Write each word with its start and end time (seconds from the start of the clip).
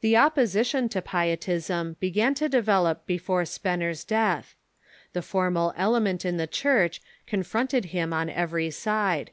The 0.00 0.16
opposition 0.16 0.88
to 0.90 1.02
Pietism 1.02 1.96
began 1.98 2.34
to 2.34 2.48
develop 2.48 3.04
before 3.04 3.42
Spener's 3.42 4.04
death. 4.04 4.54
The 5.12 5.22
formal 5.22 5.74
element 5.76 6.24
in 6.24 6.36
the 6.36 6.46
Church 6.46 7.02
confronted 7.26 7.86
him 7.86 8.12
on 8.12 8.30
every 8.30 8.70
side. 8.70 9.32